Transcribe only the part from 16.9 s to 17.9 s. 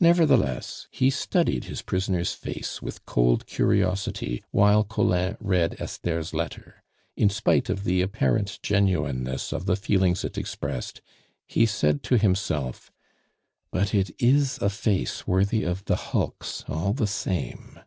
the same!"